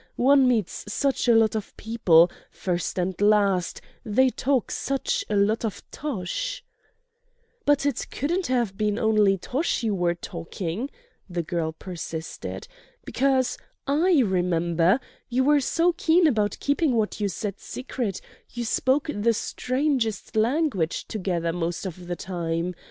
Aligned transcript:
One 0.15 0.47
meets 0.47 0.83
such 0.91 1.27
a 1.27 1.35
lot 1.35 1.53
of 1.55 1.77
people, 1.77 2.31
first 2.49 2.97
and 2.97 3.13
last, 3.21 3.81
they 4.03 4.31
talk 4.31 4.71
such 4.71 5.23
a 5.29 5.35
lot 5.35 5.63
of 5.63 5.83
tosh—" 5.91 6.63
"But 7.67 7.85
it 7.85 8.07
couldn't 8.09 8.47
have 8.47 8.75
been 8.75 8.97
only 8.97 9.37
tosh 9.37 9.83
you 9.83 9.93
were 9.93 10.15
talking," 10.15 10.89
the 11.29 11.43
girl 11.43 11.73
persisted, 11.73 12.67
"because—I 13.05 14.21
remember—you 14.21 15.43
were 15.43 15.59
so 15.61 15.93
keen 15.93 16.25
about 16.25 16.57
keeping 16.59 16.95
what 16.95 17.19
you 17.19 17.27
said 17.27 17.59
secret, 17.59 18.21
you 18.49 18.65
spoke 18.65 19.07
the 19.13 19.33
strangest 19.33 20.35
language 20.35 21.07
together 21.07 21.53
most 21.53 21.85
of 21.85 22.07
the 22.07 22.15
time. 22.15 22.73